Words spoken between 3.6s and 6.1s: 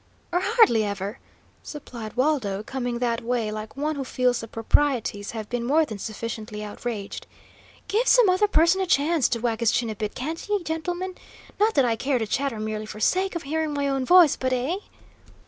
one who feels the proprieties have been more than